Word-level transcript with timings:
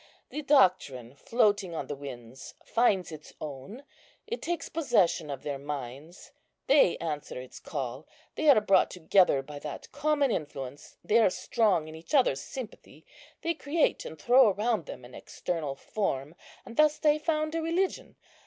The 0.31 0.41
doctrine, 0.41 1.13
floating 1.13 1.75
on 1.75 1.85
the 1.85 1.93
winds, 1.95 2.55
finds 2.65 3.11
its 3.11 3.33
own; 3.39 3.83
it 4.25 4.41
takes 4.41 4.67
possession 4.67 5.29
of 5.29 5.43
their 5.43 5.59
minds; 5.59 6.31
they 6.65 6.97
answer 6.97 7.39
its 7.39 7.59
call; 7.59 8.07
they 8.33 8.49
are 8.49 8.59
brought 8.59 8.89
together 8.89 9.43
by 9.43 9.59
that 9.59 9.91
common 9.91 10.31
influence; 10.31 10.97
they 11.03 11.19
are 11.19 11.29
strong 11.29 11.87
in 11.87 11.93
each 11.93 12.15
other's 12.15 12.41
sympathy; 12.41 13.05
they 13.43 13.53
create 13.53 14.03
and 14.03 14.17
throw 14.19 14.49
around 14.49 14.87
them 14.87 15.05
an 15.05 15.13
external 15.13 15.75
form, 15.75 16.33
and 16.65 16.77
thus 16.77 16.97
they 16.97 17.19
found 17.19 17.53
a 17.53 17.61
religion. 17.61 18.15